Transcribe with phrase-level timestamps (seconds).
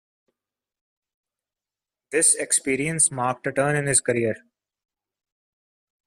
[2.11, 4.43] This experience marked a turn in his career.